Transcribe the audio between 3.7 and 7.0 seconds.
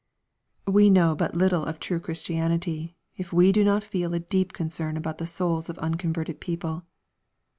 feel a deep concern about the souls of unconverted people.